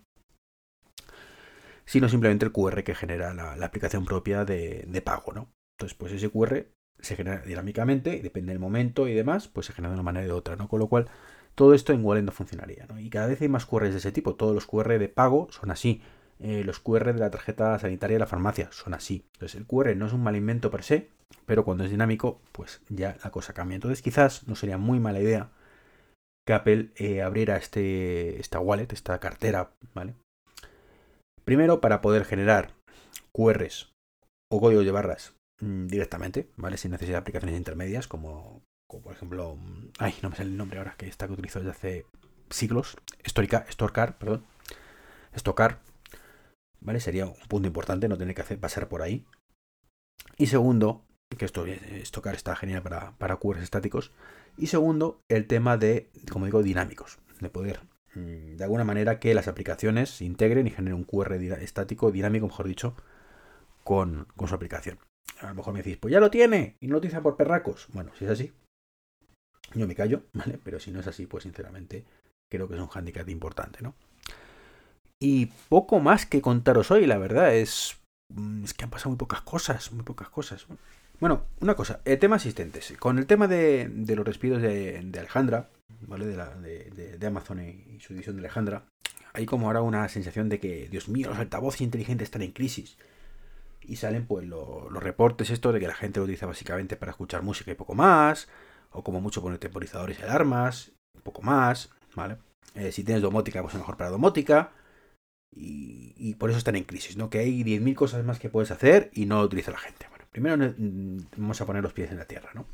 Sino 1.84 2.08
simplemente 2.08 2.44
el 2.44 2.52
QR 2.52 2.84
que 2.84 2.94
genera 2.94 3.34
la, 3.34 3.64
aplicación 3.64 4.04
propia 4.04 4.44
de, 4.44 5.02
pago, 5.04 5.32
¿no? 5.32 5.52
Entonces, 5.76 5.96
pues 5.96 6.12
ese 6.12 6.30
QR 6.30 6.66
se 7.00 7.16
genera 7.16 7.40
dinámicamente 7.40 8.16
y 8.16 8.20
depende 8.20 8.52
del 8.52 8.60
momento 8.60 9.08
y 9.08 9.14
demás, 9.14 9.48
pues 9.48 9.66
se 9.66 9.72
genera 9.72 9.90
de 9.90 9.94
una 9.94 10.02
manera 10.02 10.26
u 10.26 10.28
de 10.28 10.34
otra, 10.34 10.56
¿no? 10.56 10.68
Con 10.68 10.78
lo 10.78 10.88
cual, 10.88 11.08
todo 11.54 11.74
esto 11.74 11.92
en 11.92 12.04
Wallet 12.04 12.22
no 12.22 12.32
funcionaría, 12.32 12.86
¿no? 12.86 12.98
Y 13.00 13.10
cada 13.10 13.26
vez 13.26 13.40
hay 13.40 13.48
más 13.48 13.66
QRs 13.66 13.92
de 13.92 13.98
ese 13.98 14.12
tipo. 14.12 14.34
Todos 14.34 14.54
los 14.54 14.66
QR 14.66 14.98
de 14.98 15.08
pago 15.08 15.48
son 15.50 15.70
así. 15.70 16.02
Eh, 16.38 16.62
los 16.64 16.80
QR 16.80 17.12
de 17.12 17.20
la 17.20 17.30
tarjeta 17.30 17.78
sanitaria 17.78 18.16
de 18.16 18.20
la 18.20 18.26
farmacia 18.26 18.68
son 18.72 18.94
así. 18.94 19.26
Entonces, 19.34 19.58
el 19.58 19.66
QR 19.66 19.96
no 19.96 20.06
es 20.06 20.12
un 20.12 20.22
mal 20.22 20.36
invento 20.36 20.70
per 20.70 20.82
se, 20.84 21.10
pero 21.46 21.64
cuando 21.64 21.84
es 21.84 21.90
dinámico, 21.90 22.40
pues 22.52 22.82
ya 22.88 23.16
la 23.24 23.30
cosa 23.30 23.52
cambia. 23.52 23.74
Entonces, 23.76 24.02
quizás 24.02 24.46
no 24.46 24.54
sería 24.54 24.78
muy 24.78 25.00
mala 25.00 25.20
idea 25.20 25.50
Apple 26.52 26.90
eh, 26.96 27.22
abriera 27.22 27.56
este, 27.56 28.40
esta 28.40 28.60
wallet, 28.60 28.92
esta 28.92 29.18
cartera, 29.18 29.72
¿vale? 29.94 30.14
Primero, 31.44 31.80
para 31.80 32.00
poder 32.00 32.24
generar 32.24 32.74
QRs 33.32 33.92
o 34.52 34.60
códigos 34.60 34.84
de 34.84 34.92
barras 34.92 35.34
mm, 35.60 35.86
directamente, 35.86 36.48
¿vale? 36.56 36.76
Sin 36.76 36.90
necesidad 36.90 37.16
de 37.16 37.20
aplicaciones 37.20 37.56
intermedias, 37.56 38.08
como, 38.08 38.62
por 38.88 39.12
ejemplo, 39.12 39.56
mm, 39.56 39.90
ay, 39.98 40.14
no 40.22 40.30
me 40.30 40.36
sale 40.36 40.50
el 40.50 40.56
nombre 40.56 40.78
ahora, 40.78 40.94
que 40.96 41.08
está 41.08 41.26
que 41.26 41.34
utilizo 41.34 41.60
desde 41.60 41.70
hace 41.70 42.06
siglos, 42.50 42.96
Storica, 43.26 43.66
Storcar, 43.70 44.18
perdón, 44.18 44.44
Stocar, 45.36 45.80
¿vale? 46.80 47.00
Sería 47.00 47.26
un 47.26 47.34
punto 47.48 47.68
importante, 47.68 48.08
no 48.08 48.18
tener 48.18 48.34
que 48.34 48.42
hacer, 48.42 48.58
pasar 48.58 48.88
por 48.88 49.02
ahí. 49.02 49.24
Y 50.36 50.46
segundo, 50.46 51.04
que 51.36 51.44
esto, 51.44 51.64
Stocar 52.04 52.34
está 52.34 52.56
genial 52.56 52.82
para, 52.82 53.12
para 53.18 53.36
QRs 53.36 53.62
estáticos, 53.62 54.12
y 54.56 54.66
segundo, 54.66 55.20
el 55.28 55.46
tema 55.46 55.76
de, 55.76 56.10
como 56.30 56.46
digo, 56.46 56.62
dinámicos, 56.62 57.18
de 57.40 57.50
poder 57.50 57.80
mm, 58.14 58.56
de 58.56 58.64
alguna 58.64 58.84
manera 58.84 59.18
que 59.18 59.34
las 59.34 59.48
aplicaciones 59.48 60.10
se 60.10 60.24
integren 60.24 60.66
y 60.66 60.70
generen 60.70 60.98
un 60.98 61.04
QR 61.04 61.32
estático, 61.34 62.10
dinámico, 62.10 62.46
mejor 62.46 62.68
dicho, 62.68 62.94
con, 63.84 64.26
su 64.46 64.54
aplicación. 64.54 64.98
A 65.40 65.48
lo 65.48 65.54
mejor 65.54 65.72
me 65.72 65.82
decís, 65.82 65.96
pues 65.98 66.12
ya 66.12 66.20
lo 66.20 66.30
tiene 66.30 66.76
y 66.80 66.86
no 66.86 66.92
lo 66.92 66.98
utiliza 66.98 67.22
por 67.22 67.36
perracos. 67.36 67.88
Bueno, 67.92 68.12
si 68.18 68.24
es 68.24 68.30
así, 68.30 68.52
yo 69.74 69.86
me 69.86 69.94
callo, 69.94 70.24
¿vale? 70.32 70.58
Pero 70.62 70.78
si 70.80 70.90
no 70.90 71.00
es 71.00 71.06
así, 71.06 71.26
pues 71.26 71.44
sinceramente 71.44 72.04
creo 72.50 72.68
que 72.68 72.74
es 72.74 72.80
un 72.80 72.90
handicap 72.92 73.28
importante, 73.28 73.82
¿no? 73.82 73.94
Y 75.22 75.46
poco 75.68 76.00
más 76.00 76.24
que 76.24 76.40
contaros 76.40 76.90
hoy, 76.90 77.06
la 77.06 77.18
verdad, 77.18 77.54
es, 77.54 77.98
mm, 78.34 78.64
es 78.64 78.74
que 78.74 78.84
han 78.84 78.90
pasado 78.90 79.10
muy 79.10 79.18
pocas 79.18 79.42
cosas, 79.42 79.92
muy 79.92 80.02
pocas 80.02 80.30
cosas. 80.30 80.66
Bueno, 81.20 81.44
una 81.60 81.74
cosa, 81.74 82.00
el 82.06 82.18
tema 82.18 82.36
asistentes. 82.36 82.94
Con 82.98 83.18
el 83.18 83.26
tema 83.26 83.46
de, 83.46 83.90
los 84.16 84.24
despidos 84.24 84.62
de, 84.62 85.06
Alejandra, 85.18 85.68
¿vale? 86.06 86.24
De, 86.26 87.26
Amazon 87.26 87.60
y, 87.60 88.00
su 88.00 88.14
edición 88.14 88.36
de 88.36 88.40
Alejandra, 88.40 88.84
hay 89.34 89.44
como 89.44 89.66
ahora 89.66 89.82
una 89.82 90.08
sensación 90.08 90.48
de 90.48 90.58
que, 90.58 90.88
Dios 90.90 91.08
mío, 91.10 91.28
los 91.28 91.38
altavoces 91.38 91.82
inteligentes 91.82 92.26
están 92.26 92.40
en 92.40 92.52
crisis. 92.52 92.96
Y 93.82 93.96
salen 93.96 94.26
pues 94.26 94.46
los 94.46 94.90
reportes 95.02 95.50
estos 95.50 95.74
de 95.74 95.80
que 95.80 95.86
la 95.86 95.94
gente 95.94 96.20
lo 96.20 96.24
utiliza 96.24 96.46
básicamente 96.46 96.96
para 96.96 97.12
escuchar 97.12 97.42
música 97.42 97.70
y 97.70 97.74
poco 97.74 97.94
más, 97.94 98.48
o 98.90 99.04
como 99.04 99.20
mucho 99.20 99.42
poner 99.42 99.58
temporizadores 99.58 100.18
y 100.18 100.22
alarmas, 100.22 100.92
un 101.14 101.22
poco 101.22 101.42
más, 101.42 101.90
¿vale? 102.14 102.38
Eh, 102.74 102.92
si 102.92 103.04
tienes 103.04 103.22
domótica, 103.22 103.60
pues 103.60 103.74
es 103.74 103.80
mejor 103.80 103.98
para 103.98 104.10
domótica. 104.10 104.72
Y, 105.54 106.14
y, 106.16 106.34
por 106.36 106.48
eso 106.48 106.58
están 106.58 106.76
en 106.76 106.84
crisis, 106.84 107.16
¿no? 107.16 107.28
Que 107.28 107.40
hay 107.40 107.64
10.000 107.64 107.94
cosas 107.94 108.24
más 108.24 108.38
que 108.38 108.48
puedes 108.48 108.70
hacer 108.70 109.10
y 109.12 109.26
no 109.26 109.40
lo 109.40 109.44
utiliza 109.46 109.72
la 109.72 109.78
gente. 109.78 110.06
Primero 110.30 110.74
vamos 111.36 111.60
a 111.60 111.66
poner 111.66 111.82
los 111.82 111.92
pies 111.92 112.10
en 112.10 112.18
la 112.18 112.24
tierra, 112.24 112.50
¿no? 112.54 112.66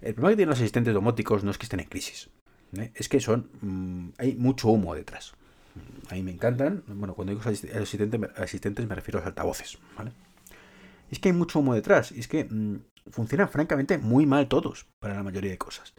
El 0.00 0.14
problema 0.14 0.30
que 0.30 0.36
tienen 0.36 0.50
los 0.50 0.58
asistentes 0.58 0.94
domóticos 0.94 1.44
no 1.44 1.50
es 1.50 1.58
que 1.58 1.64
estén 1.64 1.80
en 1.80 1.86
crisis, 1.86 2.28
¿eh? 2.76 2.92
es 2.94 3.08
que 3.08 3.20
son 3.20 3.50
mm, 3.60 4.10
hay 4.18 4.34
mucho 4.34 4.68
humo 4.68 4.94
detrás. 4.94 5.34
A 6.10 6.14
mí 6.14 6.22
me 6.22 6.32
encantan, 6.32 6.82
bueno, 6.86 7.14
cuando 7.14 7.32
digo 7.32 7.48
asistentes, 7.48 8.86
me 8.86 8.94
refiero 8.94 9.18
a 9.18 9.22
los 9.22 9.28
altavoces, 9.28 9.78
¿vale? 9.96 10.12
Es 11.10 11.18
que 11.18 11.30
hay 11.30 11.34
mucho 11.34 11.60
humo 11.60 11.74
detrás, 11.74 12.12
y 12.12 12.20
es 12.20 12.28
que 12.28 12.44
mm, 12.44 12.80
funcionan 13.10 13.48
francamente 13.48 13.98
muy 13.98 14.26
mal 14.26 14.48
todos 14.48 14.86
para 14.98 15.14
la 15.14 15.22
mayoría 15.22 15.50
de 15.50 15.58
cosas. 15.58 15.94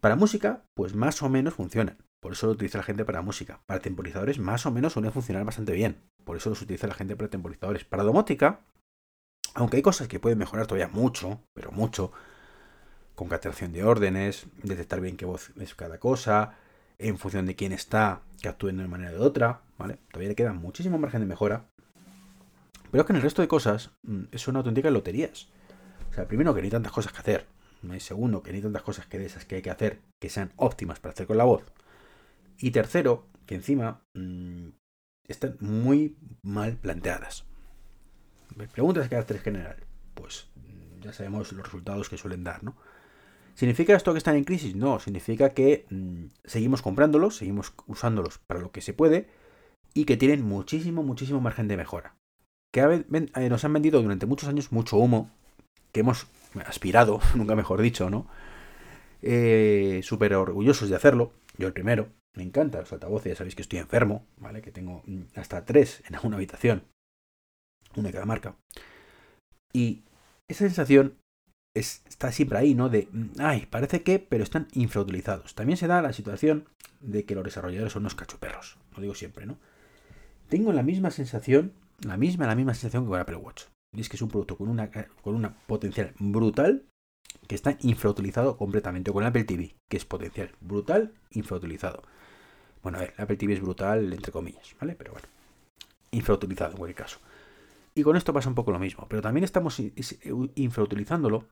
Para 0.00 0.16
música, 0.16 0.62
pues 0.74 0.94
más 0.94 1.22
o 1.22 1.28
menos 1.28 1.54
funcionan. 1.54 1.96
Por 2.20 2.32
eso 2.32 2.46
lo 2.46 2.52
utiliza 2.52 2.78
la 2.78 2.84
gente 2.84 3.04
para 3.04 3.22
música. 3.22 3.60
Para 3.66 3.80
temporizadores, 3.80 4.38
más 4.38 4.66
o 4.66 4.70
menos 4.70 4.92
suelen 4.92 5.12
funcionar 5.12 5.44
bastante 5.44 5.72
bien. 5.72 5.96
Por 6.24 6.36
eso 6.36 6.50
los 6.50 6.62
utiliza 6.62 6.86
la 6.86 6.94
gente 6.94 7.16
para 7.16 7.30
temporizadores. 7.30 7.84
Para 7.84 8.02
domótica, 8.02 8.60
aunque 9.56 9.78
hay 9.78 9.82
cosas 9.82 10.06
que 10.06 10.20
pueden 10.20 10.38
mejorar 10.38 10.66
todavía 10.66 10.88
mucho, 10.88 11.40
pero 11.54 11.72
mucho, 11.72 12.12
concatenación 13.14 13.72
de 13.72 13.84
órdenes, 13.84 14.46
detectar 14.62 15.00
bien 15.00 15.16
qué 15.16 15.24
voz 15.24 15.50
es 15.58 15.74
cada 15.74 15.98
cosa, 15.98 16.54
en 16.98 17.16
función 17.16 17.46
de 17.46 17.56
quién 17.56 17.72
está, 17.72 18.20
que 18.40 18.48
actúen 18.48 18.76
de 18.76 18.82
una 18.82 18.90
manera 18.90 19.12
o 19.12 19.14
de 19.14 19.20
otra, 19.20 19.62
¿vale? 19.78 19.98
Todavía 20.12 20.28
le 20.28 20.34
queda 20.34 20.52
muchísimo 20.52 20.98
margen 20.98 21.22
de 21.22 21.26
mejora. 21.26 21.64
Pero 22.90 23.00
es 23.00 23.06
que 23.06 23.12
en 23.14 23.16
el 23.16 23.22
resto 23.22 23.40
de 23.40 23.48
cosas 23.48 23.92
mm, 24.02 24.24
es 24.30 24.46
una 24.46 24.58
auténtica 24.58 24.90
loterías. 24.90 25.48
O 26.10 26.14
sea, 26.14 26.28
primero 26.28 26.54
que 26.54 26.60
no 26.60 26.64
hay 26.66 26.70
tantas 26.70 26.92
cosas 26.92 27.12
que 27.12 27.18
hacer. 27.18 27.46
Segundo, 27.98 28.42
que 28.42 28.50
no 28.50 28.56
hay 28.56 28.62
tantas 28.62 28.82
cosas 28.82 29.06
que 29.06 29.18
de 29.18 29.26
esas 29.26 29.46
que 29.46 29.56
hay 29.56 29.62
que 29.62 29.70
hacer 29.70 30.00
que 30.18 30.28
sean 30.28 30.52
óptimas 30.56 31.00
para 31.00 31.12
hacer 31.12 31.26
con 31.26 31.38
la 31.38 31.44
voz. 31.44 31.62
Y 32.58 32.72
tercero, 32.72 33.26
que 33.46 33.54
encima 33.54 34.02
mm, 34.14 34.68
están 35.28 35.56
muy 35.60 36.18
mal 36.42 36.76
planteadas. 36.76 37.46
Preguntas 38.72 39.04
de 39.04 39.10
carácter 39.10 39.38
general. 39.40 39.76
Pues 40.14 40.48
mm, 40.56 41.02
ya 41.02 41.12
sabemos 41.12 41.52
los 41.52 41.64
resultados 41.64 42.08
que 42.08 42.16
suelen 42.16 42.44
dar, 42.44 42.64
¿no? 42.64 42.76
¿Significa 43.54 43.96
esto 43.96 44.12
que 44.12 44.18
están 44.18 44.36
en 44.36 44.44
crisis? 44.44 44.74
No, 44.74 45.00
significa 45.00 45.50
que 45.50 45.86
mm, 45.90 46.26
seguimos 46.44 46.82
comprándolos, 46.82 47.36
seguimos 47.36 47.72
usándolos 47.86 48.38
para 48.38 48.60
lo 48.60 48.70
que 48.70 48.82
se 48.82 48.92
puede 48.92 49.28
y 49.94 50.04
que 50.04 50.18
tienen 50.18 50.42
muchísimo, 50.42 51.02
muchísimo 51.02 51.40
margen 51.40 51.68
de 51.68 51.78
mejora. 51.78 52.16
Que 52.70 52.82
eh, 52.82 53.48
nos 53.48 53.64
han 53.64 53.72
vendido 53.72 54.02
durante 54.02 54.26
muchos 54.26 54.48
años 54.48 54.72
mucho 54.72 54.98
humo, 54.98 55.30
que 55.92 56.00
hemos 56.00 56.26
aspirado, 56.66 57.20
nunca 57.34 57.56
mejor 57.56 57.80
dicho, 57.80 58.10
¿no? 58.10 58.26
Eh, 59.22 60.00
Súper 60.02 60.34
orgullosos 60.34 60.90
de 60.90 60.96
hacerlo, 60.96 61.32
yo 61.56 61.66
el 61.66 61.72
primero, 61.72 62.08
me 62.34 62.42
encanta 62.42 62.80
los 62.80 62.92
altavoces, 62.92 63.32
ya 63.32 63.36
sabéis 63.36 63.54
que 63.54 63.62
estoy 63.62 63.78
enfermo, 63.78 64.26
¿vale? 64.36 64.60
Que 64.60 64.70
tengo 64.70 65.02
mm, 65.06 65.22
hasta 65.36 65.64
tres 65.64 66.02
en 66.06 66.18
una 66.22 66.36
habitación, 66.36 66.82
una 67.96 68.08
de 68.08 68.12
cada 68.12 68.26
marca. 68.26 68.56
Y 69.72 70.04
esa 70.48 70.60
sensación 70.60 71.18
está 71.74 72.32
siempre 72.32 72.58
ahí, 72.58 72.74
¿no? 72.74 72.88
De, 72.88 73.08
mm, 73.10 73.32
ay, 73.38 73.66
parece 73.66 74.02
que, 74.02 74.18
pero 74.18 74.42
están 74.42 74.68
infrautilizados. 74.72 75.54
También 75.54 75.76
se 75.76 75.86
da 75.86 76.00
la 76.02 76.12
situación 76.12 76.66
de 77.00 77.24
que 77.24 77.34
los 77.34 77.44
desarrolladores 77.44 77.92
son 77.92 78.02
unos 78.02 78.14
cachoperros, 78.14 78.78
lo 78.94 79.02
digo 79.02 79.14
siempre, 79.14 79.46
¿no? 79.46 79.58
Tengo 80.48 80.72
la 80.72 80.82
misma 80.82 81.10
sensación, 81.10 81.72
la 82.00 82.16
misma, 82.16 82.46
la 82.46 82.54
misma 82.54 82.74
sensación 82.74 83.04
que 83.04 83.10
con 83.10 83.20
Apple 83.20 83.36
Watch. 83.36 83.64
Es 83.96 84.08
que 84.08 84.16
es 84.16 84.22
un 84.22 84.28
producto 84.28 84.56
con 84.56 84.68
una, 84.68 84.90
con 85.22 85.54
potencial 85.66 86.12
brutal 86.18 86.84
que 87.46 87.54
está 87.54 87.76
infrautilizado 87.80 88.56
completamente. 88.56 89.12
Con 89.12 89.24
Apple 89.24 89.44
TV, 89.44 89.76
que 89.88 89.96
es 89.96 90.04
potencial 90.04 90.52
brutal, 90.60 91.12
infrautilizado. 91.30 92.02
Bueno, 92.82 92.98
a 92.98 93.00
ver, 93.02 93.14
Apple 93.16 93.36
TV 93.36 93.54
es 93.54 93.60
brutal, 93.60 94.12
entre 94.12 94.32
comillas, 94.32 94.76
¿vale? 94.80 94.94
Pero 94.94 95.12
bueno, 95.12 95.26
infrautilizado 96.10 96.72
en 96.72 96.78
cualquier 96.78 97.04
caso. 97.04 97.18
Y 97.96 98.02
con 98.04 98.16
esto 98.16 98.32
pasa 98.32 98.48
un 98.48 98.54
poco 98.54 98.70
lo 98.70 98.78
mismo, 98.78 99.06
pero 99.08 99.22
también 99.22 99.42
estamos 99.42 99.80
infrautilizándolo 100.54 101.48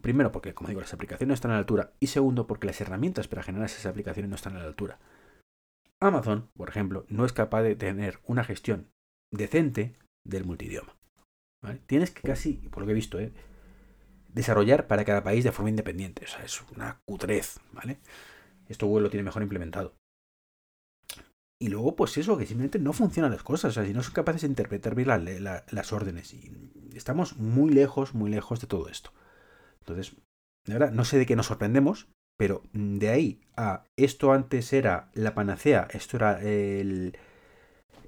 Primero 0.00 0.32
porque, 0.32 0.54
como 0.54 0.68
digo, 0.68 0.80
las 0.80 0.94
aplicaciones 0.94 1.28
no 1.28 1.34
están 1.34 1.50
a 1.50 1.54
la 1.54 1.60
altura. 1.60 1.92
Y 2.00 2.06
segundo 2.06 2.46
porque 2.46 2.66
las 2.66 2.80
herramientas 2.80 3.28
para 3.28 3.42
generar 3.42 3.66
esas 3.66 3.86
aplicaciones 3.86 4.30
no 4.30 4.36
están 4.36 4.56
a 4.56 4.60
la 4.60 4.64
altura. 4.64 4.98
Amazon, 6.00 6.48
por 6.54 6.68
ejemplo, 6.68 7.04
no 7.08 7.24
es 7.24 7.32
capaz 7.32 7.62
de 7.62 7.76
tener 7.76 8.18
una 8.24 8.44
gestión 8.44 8.88
decente 9.30 9.96
del 10.24 10.44
multidioma. 10.44 10.96
Tienes 11.86 12.10
que 12.10 12.22
casi, 12.22 12.54
por 12.54 12.80
lo 12.80 12.86
que 12.86 12.92
he 12.92 12.96
visto, 12.96 13.20
¿eh? 13.20 13.32
desarrollar 14.28 14.86
para 14.86 15.04
cada 15.04 15.22
país 15.22 15.44
de 15.44 15.52
forma 15.52 15.70
independiente. 15.70 16.24
O 16.24 16.28
sea, 16.28 16.44
es 16.44 16.60
una 16.74 17.00
cutrez, 17.04 17.60
¿vale? 17.72 18.00
Esto 18.68 18.86
Google 18.86 19.04
lo 19.04 19.10
tiene 19.10 19.24
mejor 19.24 19.42
implementado. 19.42 19.94
Y 21.62 21.68
luego, 21.68 21.94
pues 21.94 22.18
eso, 22.18 22.36
que 22.36 22.44
simplemente 22.44 22.80
no 22.80 22.92
funcionan 22.92 23.30
las 23.30 23.44
cosas. 23.44 23.70
O 23.70 23.72
sea, 23.72 23.86
si 23.86 23.94
no 23.94 24.02
son 24.02 24.14
capaces 24.14 24.42
de 24.42 24.48
interpretar 24.48 24.96
bien 24.96 25.06
las 25.06 25.92
órdenes. 25.92 26.34
Y 26.34 26.50
estamos 26.92 27.36
muy 27.36 27.70
lejos, 27.70 28.14
muy 28.14 28.32
lejos 28.32 28.60
de 28.60 28.66
todo 28.66 28.88
esto. 28.88 29.12
Entonces, 29.78 30.16
de 30.66 30.72
verdad, 30.72 30.90
no 30.90 31.04
sé 31.04 31.18
de 31.18 31.26
qué 31.26 31.36
nos 31.36 31.46
sorprendemos, 31.46 32.08
pero 32.36 32.64
de 32.72 33.10
ahí 33.10 33.40
a 33.56 33.84
esto 33.96 34.32
antes 34.32 34.72
era 34.72 35.12
la 35.14 35.36
panacea, 35.36 35.86
esto 35.92 36.16
era 36.16 36.42
el, 36.42 37.16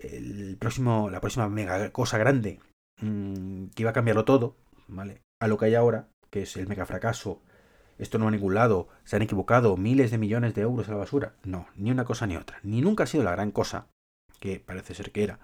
el 0.00 0.56
próximo, 0.58 1.08
la 1.08 1.20
próxima 1.20 1.48
mega 1.48 1.92
cosa 1.92 2.18
grande 2.18 2.58
mm, 3.02 3.66
que 3.66 3.82
iba 3.84 3.90
a 3.90 3.94
cambiarlo 3.94 4.24
todo, 4.24 4.56
¿vale? 4.88 5.22
A 5.40 5.46
lo 5.46 5.58
que 5.58 5.66
hay 5.66 5.76
ahora, 5.76 6.08
que 6.28 6.42
es 6.42 6.56
el 6.56 6.66
mega 6.66 6.86
fracaso, 6.86 7.40
esto 7.98 8.18
no 8.18 8.24
va 8.24 8.28
a 8.30 8.32
ningún 8.32 8.54
lado, 8.54 8.88
se 9.04 9.16
han 9.16 9.22
equivocado 9.22 9.76
miles 9.76 10.10
de 10.10 10.18
millones 10.18 10.54
de 10.54 10.62
euros 10.62 10.88
a 10.88 10.92
la 10.92 10.98
basura. 10.98 11.34
No, 11.44 11.68
ni 11.76 11.90
una 11.90 12.04
cosa 12.04 12.26
ni 12.26 12.36
otra. 12.36 12.58
Ni 12.62 12.80
nunca 12.80 13.04
ha 13.04 13.06
sido 13.06 13.24
la 13.24 13.32
gran 13.32 13.50
cosa, 13.50 13.86
que 14.40 14.60
parece 14.60 14.94
ser 14.94 15.12
que 15.12 15.24
era, 15.24 15.38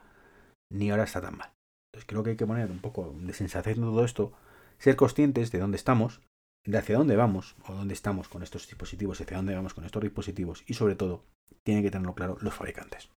ni 0.71 0.91
ahora 0.91 1.05
está 1.05 1.21
tan 1.21 1.37
mal. 1.37 1.53
Entonces 1.93 2.07
creo 2.07 2.23
que 2.23 2.31
hay 2.31 2.37
que 2.37 2.47
poner 2.47 2.71
un 2.71 2.81
poco 2.81 3.15
de 3.19 3.33
sensatez 3.33 3.77
en 3.77 3.85
todo 3.85 4.05
esto 4.05 4.33
ser 4.79 4.97
conscientes 4.97 5.51
de 5.51 5.59
dónde 5.59 5.77
estamos, 5.77 6.21
de 6.65 6.79
hacia 6.79 6.97
dónde 6.97 7.17
vamos 7.17 7.57
o 7.67 7.75
dónde 7.75 7.95
estamos 7.95 8.29
con 8.29 8.43
estos 8.43 8.67
dispositivos, 8.67 9.21
hacia 9.21 9.37
dónde 9.37 9.55
vamos 9.55 9.75
con 9.75 9.85
estos 9.85 10.03
dispositivos 10.03 10.65
y 10.67 10.75
sobre 10.75 10.97
todo, 10.97 11.25
tienen 11.65 11.83
que 11.83 11.91
tenerlo 11.91 12.15
claro 12.15 12.39
los 12.41 12.55
fabricantes. 12.55 13.11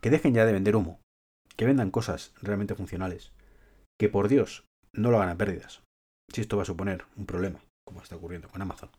Que 0.00 0.10
dejen 0.10 0.34
ya 0.34 0.46
de 0.46 0.52
vender 0.52 0.76
humo, 0.76 1.00
que 1.56 1.66
vendan 1.66 1.90
cosas 1.90 2.32
realmente 2.40 2.74
funcionales, 2.74 3.32
que 3.98 4.08
por 4.08 4.28
Dios 4.28 4.64
no 4.92 5.10
lo 5.10 5.18
hagan 5.18 5.30
a 5.30 5.36
pérdidas, 5.36 5.82
si 6.32 6.40
esto 6.40 6.56
va 6.56 6.62
a 6.62 6.66
suponer 6.66 7.04
un 7.16 7.26
problema, 7.26 7.60
como 7.90 8.02
está 8.02 8.16
ocurriendo 8.16 8.48
con 8.48 8.62
Amazon. 8.62 8.90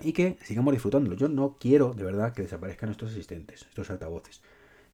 Y 0.00 0.12
que 0.12 0.38
sigamos 0.42 0.72
disfrutándolo. 0.72 1.16
Yo 1.16 1.28
no 1.28 1.56
quiero 1.58 1.94
de 1.94 2.04
verdad 2.04 2.32
que 2.32 2.42
desaparezcan 2.42 2.90
estos 2.90 3.10
asistentes, 3.12 3.62
estos 3.62 3.90
altavoces. 3.90 4.42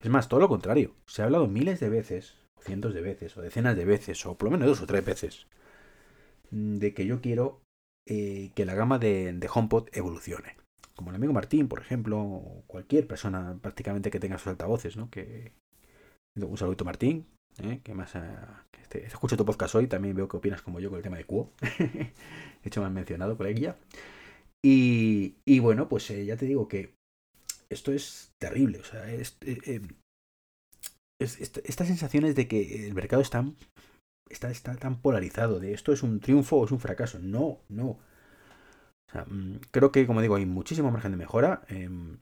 Es 0.00 0.11
más, 0.11 0.28
todo 0.28 0.40
lo 0.40 0.49
contrario. 0.49 0.95
Se 1.07 1.23
ha 1.23 1.26
hablado 1.26 1.47
miles 1.47 1.81
de 1.81 1.88
veces 1.88 2.37
cientos 2.64 2.95
de 2.95 3.02
veces, 3.02 3.37
o 3.37 3.43
decenas 3.43 3.76
de 3.76 3.85
veces, 3.85 4.25
o 4.26 4.37
por 4.37 4.47
lo 4.49 4.52
menos 4.52 4.69
dos 4.69 4.83
o 4.83 4.87
tres 4.87 5.04
veces, 5.04 5.47
mm, 6.50 6.76
de 6.76 6.95
que 6.95 7.07
yo 7.07 7.21
quiero 7.21 7.62
eh, 8.07 8.50
que 8.54 8.66
la 8.66 8.75
gama 8.75 8.99
de, 8.99 9.49
HomePod 9.52 9.88
evolucione. 9.93 10.57
Como 10.97 11.11
el 11.11 11.16
amigo 11.16 11.33
Martín, 11.33 11.69
por 11.69 11.81
ejemplo, 11.81 12.21
o 12.21 12.64
cualquier 12.66 13.07
persona 13.07 13.59
prácticamente 13.61 14.11
que 14.11 14.21
tenga 14.21 14.38
sus 14.38 14.49
altavoces, 14.49 14.97
¿no? 14.97 15.11
Que, 15.11 15.52
un 16.37 16.59
saludito 16.59 16.85
Martín, 16.85 17.26
¿eh? 17.62 17.80
que 17.82 17.94
más 17.94 18.14
uh, 18.14 18.20
que 18.88 18.99
escucho 19.06 19.37
tu 19.37 19.44
podcast 19.44 19.75
hoy, 19.75 19.87
también 19.87 20.16
veo 20.16 20.28
que 20.28 20.37
opinas 20.37 20.62
como 20.62 20.80
yo 20.80 20.90
con 20.90 20.99
el 20.99 21.02
tema 21.02 21.16
de 21.16 21.25
Quo. 21.25 21.52
de 21.78 22.12
hecho, 22.64 22.80
me 22.80 22.87
han 22.87 22.94
mencionado 22.94 23.37
por 23.37 23.46
ahí 23.46 23.75
Y, 24.62 25.37
y 25.44 25.58
bueno, 25.61 25.88
pues 25.88 26.11
eh, 26.11 26.25
ya 26.25 26.37
te 26.37 26.46
digo 26.46 26.68
que 26.68 26.94
esto 27.70 27.92
es 27.92 28.32
terrible. 28.38 28.78
O 28.78 28.84
sea, 28.84 29.11
es, 29.12 29.37
esta, 31.18 31.84
sensación 31.84 32.25
es 32.25 32.34
de 32.34 32.49
que 32.49 32.87
el 32.87 32.94
mercado 32.94 33.23
está, 33.23 33.44
está, 34.28 34.50
está, 34.50 34.76
tan 34.76 35.00
polarizado, 35.00 35.61
de 35.61 35.73
esto 35.73 35.92
es 35.92 36.02
un 36.02 36.20
triunfo 36.20 36.56
o 36.56 36.64
es 36.64 36.73
un 36.73 36.80
fracaso. 36.80 37.18
No, 37.18 37.61
no. 37.68 37.99
Mm, 39.26 39.56
creo 39.70 39.92
que, 39.92 40.06
como 40.06 40.20
digo, 40.20 40.37
hay 40.37 40.46
muchísimo 40.46 40.90
margen 40.90 41.12
de 41.12 41.16
mejora, 41.18 41.62
em, 41.68 42.18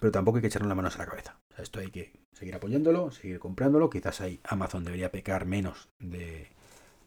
pero 0.00 0.12
tampoco 0.12 0.36
hay 0.36 0.42
que 0.42 0.48
echarle 0.48 0.68
las 0.68 0.76
manos 0.76 0.96
a 0.96 0.98
la 1.00 1.06
cabeza. 1.06 1.40
esto 1.56 1.80
hay 1.80 1.90
que 1.90 2.12
seguir 2.32 2.54
apoyándolo, 2.54 3.10
seguir 3.10 3.38
comprándolo. 3.38 3.90
Quizás 3.90 4.20
ahí 4.20 4.40
Amazon 4.44 4.84
debería 4.84 5.10
pecar 5.10 5.46
menos 5.46 5.88
de 5.98 6.48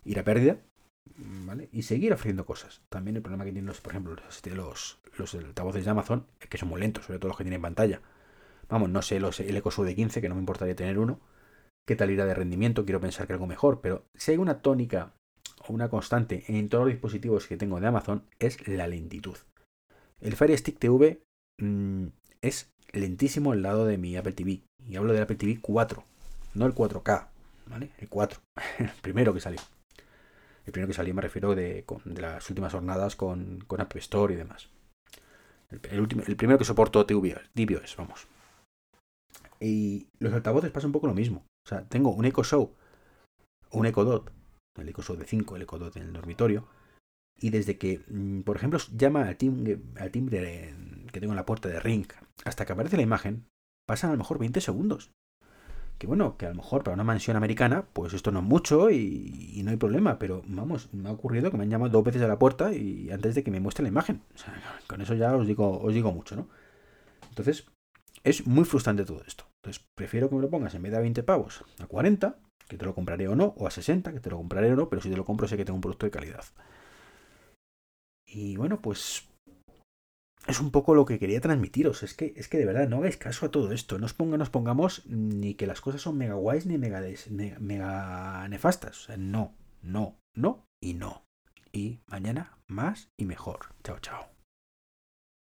ir 0.04 0.20
a 0.20 0.24
pérdida, 0.24 0.58
¿vale? 1.46 1.70
Y 1.72 1.84
seguir 1.84 2.14
ofreciendo 2.14 2.46
cosas. 2.46 2.82
También 2.90 3.16
el 3.16 3.22
problema 3.22 3.46
que 3.46 3.52
tienen, 3.52 3.68
los, 3.68 3.82
por 3.82 3.94
ejemplo, 3.94 4.16
los, 4.16 4.42
los, 4.56 5.00
los 5.18 5.36
altavoces 5.36 5.86
de 5.86 5.92
Amazon 5.92 6.28
es 6.40 6.50
que 6.50 6.58
son 6.58 6.70
muy 6.70 6.82
lentos, 6.82 7.06
sobre 7.06 7.20
todo 7.20 7.30
los 7.30 7.38
que 7.38 7.44
tienen 7.44 7.62
pantalla. 7.62 8.02
Vamos, 8.70 8.90
no 8.90 9.02
sé 9.02 9.20
los, 9.20 9.40
el 9.40 9.56
EcoShow 9.58 9.86
de 9.86 9.96
15, 9.96 10.22
que 10.22 10.30
no 10.30 10.36
me 10.36 10.42
importaría 10.42 10.76
tener 10.76 10.98
uno. 10.98 11.20
¿Qué 11.86 11.96
tal 11.96 12.12
irá 12.12 12.26
de 12.26 12.34
rendimiento? 12.34 12.86
Quiero 12.86 13.02
pensar 13.02 13.28
que 13.28 13.34
algo 13.34 13.48
mejor, 13.48 13.82
pero 13.82 14.06
si 14.16 14.32
hay 14.32 14.38
una 14.38 14.62
tónica 14.62 15.14
o 15.68 15.74
una 15.74 15.90
constante 15.90 16.46
en 16.48 16.70
todos 16.70 16.86
los 16.86 16.94
dispositivos 16.94 17.48
que 17.48 17.58
tengo 17.58 17.80
de 17.80 17.88
Amazon 17.88 18.26
es 18.40 18.68
la 18.68 18.88
lentitud. 18.88 19.38
El 20.20 20.36
Fire 20.36 20.58
Stick 20.58 20.80
TV 20.80 21.24
mm, 21.58 22.08
es 22.42 22.72
lentísimo 22.92 23.52
al 23.52 23.62
lado 23.62 23.86
de 23.86 23.98
mi 23.98 24.18
Apple 24.18 24.34
TV. 24.34 24.64
Y 24.88 24.96
hablo 24.96 25.14
del 25.14 25.24
Apple 25.24 25.36
TV 25.36 25.60
4, 25.62 26.04
no 26.56 26.66
el 26.66 26.74
4K, 26.74 27.28
¿vale? 27.68 27.92
El 28.00 28.10
4, 28.10 28.40
el 28.80 28.92
primero 29.02 29.34
que 29.34 29.40
salió. 29.40 29.62
El 30.66 30.74
primero 30.74 30.88
que 30.88 30.96
salió 30.96 31.14
me 31.14 31.22
refiero 31.22 31.56
de, 31.56 31.86
las 32.06 32.50
últimas 32.50 32.74
jornadas 32.74 33.16
con, 33.16 33.64
con 33.68 33.82
Apple 33.82 34.00
Store 34.00 34.34
y 34.34 34.38
demás. 34.38 34.70
El, 35.90 36.02
último, 36.02 36.24
el 36.28 36.36
primero 36.36 36.60
que 36.60 36.66
soportó 36.66 37.06
tvOS, 37.06 37.96
vamos. 37.98 38.28
Y 39.60 40.08
los 40.20 40.34
altavoces 40.34 40.72
pasa 40.72 40.88
un 40.88 40.94
poco 40.94 41.08
lo 41.08 41.14
mismo. 41.14 41.46
O 41.66 41.70
sea, 41.70 41.88
tengo 41.88 42.10
un 42.12 42.26
Echo 42.26 42.44
Show, 42.44 42.74
un 43.72 43.86
Echo 43.86 44.04
Dot, 44.04 44.32
el 44.78 44.90
Echo 44.90 45.02
Show 45.02 45.16
de 45.16 45.26
5, 45.26 45.56
el 45.56 45.62
Echo 45.62 45.78
Dot 45.78 45.96
en 45.96 46.04
el 46.04 46.14
dormitorio. 46.14 46.68
Y 47.40 47.50
desde 47.50 47.78
que, 47.78 48.02
mm, 48.08 48.42
por 48.42 48.58
ejemplo, 48.58 48.80
llama 48.96 49.28
al 49.28 49.38
timbre, 49.38 49.80
al 49.98 50.12
que 50.12 51.20
tengo 51.20 51.34
en 51.34 51.38
la 51.38 51.46
puerta 51.46 51.70
de 51.70 51.80
Ring 51.80 52.08
hasta 52.46 52.66
que 52.66 52.74
aparece 52.74 52.98
la 52.98 53.04
imagen, 53.04 53.46
pasan 53.88 54.10
a 54.10 54.14
lo 54.14 54.20
mejor 54.20 54.40
20 54.40 54.62
segundos. 54.62 55.12
Que 55.98 56.08
bueno, 56.08 56.36
que 56.36 56.48
a 56.48 56.50
lo 56.50 56.56
mejor 56.56 56.84
para 56.84 56.96
una 56.96 57.04
mansión 57.04 57.38
americana, 57.38 57.86
pues 57.94 58.14
esto 58.14 58.32
no 58.32 58.40
es 58.40 58.46
mucho 58.46 58.90
y, 58.90 59.62
no 59.64 59.70
hay 59.70 59.78
problema, 59.78 60.18
pero 60.18 60.42
vamos, 60.48 60.92
me 60.94 61.10
ha 61.10 61.12
ocurrido 61.12 61.52
que 61.52 61.58
me 61.58 61.64
han 61.64 61.70
llamado 61.70 61.92
dos 61.92 62.04
veces 62.04 62.24
a 62.24 62.28
la 62.28 62.40
puerta 62.40 62.74
y 62.74 63.12
antes 63.12 63.36
de 63.36 63.44
que 63.44 63.52
me 63.52 63.60
muestre 63.60 63.84
la 63.84 63.90
imagen. 63.90 64.22
O 64.34 64.38
sea, 64.38 64.54
con 64.88 65.02
eso 65.02 65.14
ya 65.14 65.36
os 65.36 65.46
digo, 65.46 65.80
os 65.80 65.94
digo 65.94 66.12
mucho, 66.12 66.36
¿no? 66.36 66.48
Entonces, 67.30 67.68
es 68.24 68.48
muy 68.48 68.66
frustrante 68.66 69.06
todo 69.06 69.22
esto. 69.28 69.46
Entonces, 69.64 69.86
prefiero 69.96 70.28
que 70.30 70.36
me 70.36 70.42
lo 70.42 70.50
pongas 70.50 70.74
en 70.74 70.82
vez 70.82 70.92
de 70.92 70.98
a 70.98 71.02
20 71.02 71.22
pavos, 71.22 71.64
a 71.80 71.86
40, 71.86 72.36
que 72.68 72.78
te 72.78 72.86
lo 72.86 72.96
compraré 72.96 73.28
o 73.28 73.36
no, 73.36 73.54
o 73.58 73.68
a 73.68 73.72
60, 73.72 74.12
que 74.12 74.20
te 74.20 74.30
lo 74.30 74.38
compraré 74.38 74.72
o 74.72 74.76
no, 74.76 74.90
pero 74.90 75.02
si 75.02 75.10
te 75.10 75.18
lo 75.18 75.26
compro 75.26 75.48
sé 75.48 75.58
que 75.58 75.66
tengo 75.66 75.76
un 75.76 75.82
producto 75.82 76.08
de 76.08 76.12
calidad. 76.12 76.46
Y 78.26 78.56
bueno, 78.56 78.82
pues 78.82 79.28
es 80.52 80.60
un 80.60 80.72
poco 80.72 80.96
lo 80.96 81.06
que 81.06 81.20
quería 81.20 81.42
transmitiros. 81.42 82.04
Es 82.04 82.14
que, 82.14 82.34
es 82.36 82.48
que 82.48 82.58
de 82.58 82.66
verdad, 82.66 82.88
no 82.88 82.98
hagáis 82.98 83.18
caso 83.18 83.46
a 83.46 83.52
todo 83.52 83.72
esto. 83.72 83.98
No 83.98 84.06
os 84.06 84.18
nos 84.20 84.50
pongamos 84.50 85.06
ni 85.08 85.56
que 85.56 85.68
las 85.68 85.82
cosas 85.82 86.02
son 86.02 86.18
mega 86.18 86.36
guays 86.36 86.66
ni 86.66 86.78
mega, 86.78 87.02
mega 87.60 88.48
nefastas. 88.48 89.08
No, 89.18 89.56
no, 89.82 90.20
no 90.36 90.68
y 90.80 90.94
no. 90.94 91.26
Y 91.72 92.02
mañana 92.08 92.58
más 92.68 93.12
y 93.18 93.26
mejor. 93.26 93.74
Chao, 93.84 94.00
chao. 94.00 94.41